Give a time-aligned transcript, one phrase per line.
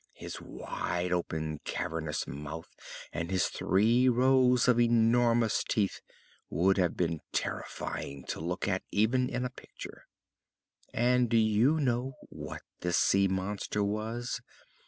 [0.13, 2.75] His wide open, cavernous mouth
[3.13, 6.01] and his three rows of enormous teeth
[6.49, 10.07] would have been terrifying to look at even in a picture.
[10.91, 14.41] And do you know what this sea monster was?